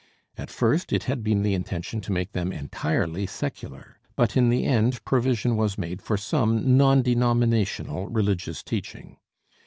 At 0.35 0.49
first 0.49 0.91
it 0.91 1.03
had 1.03 1.21
been 1.23 1.43
the 1.43 1.53
intention 1.53 2.01
to 2.01 2.11
make 2.11 2.31
them 2.31 2.51
entirely 2.51 3.27
secular, 3.27 3.99
but 4.15 4.35
in 4.35 4.49
the 4.49 4.65
end 4.65 5.05
provision 5.05 5.55
was 5.55 5.77
made 5.77 6.01
for 6.01 6.17
some 6.17 6.75
non 6.75 7.03
denominational 7.03 8.07
religious 8.07 8.63
teaching. 8.63 9.17